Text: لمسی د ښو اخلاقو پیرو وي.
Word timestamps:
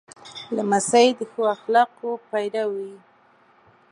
لمسی 0.55 1.07
د 1.17 1.19
ښو 1.31 1.41
اخلاقو 1.55 2.09
پیرو 2.29 2.65
وي. 2.75 2.93